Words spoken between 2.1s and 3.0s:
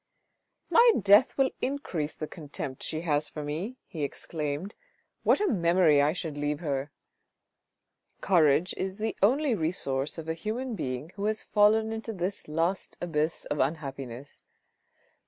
the contempt